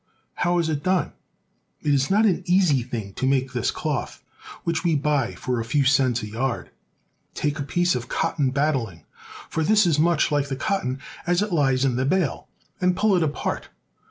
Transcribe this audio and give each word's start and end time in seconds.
How 0.33 0.57
is 0.57 0.67
it 0.67 0.81
done? 0.81 1.11
It 1.83 1.93
is 1.93 2.09
not 2.09 2.25
an 2.25 2.41
easy 2.47 2.81
thing 2.81 3.13
to 3.13 3.27
make 3.27 3.53
this 3.53 3.69
cloth 3.69 4.23
which 4.63 4.83
we 4.83 4.95
buy 4.95 5.35
for 5.35 5.59
a 5.59 5.63
few 5.63 5.85
cents 5.85 6.23
a 6.23 6.27
yard. 6.27 6.71
Take 7.35 7.59
a 7.59 7.63
piece 7.63 7.93
of 7.93 8.07
cotton 8.09 8.49
batting, 8.49 9.05
for 9.47 9.61
ii6 9.61 9.63
THE 9.63 9.63
SOUTH. 9.63 9.67
this 9.69 9.85
is 9.85 9.99
much 9.99 10.29
Hke 10.29 10.47
the 10.47 10.55
cotton 10.55 10.99
as 11.27 11.43
it 11.43 11.51
Hes 11.51 11.85
in 11.85 11.97
the 11.97 12.05
bale, 12.05 12.47
and 12.81 12.95
pull 12.97 13.15
it 13.15 13.21
apart. 13.21 13.69